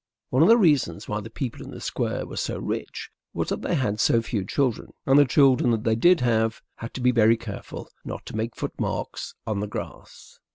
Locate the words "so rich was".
2.35-3.49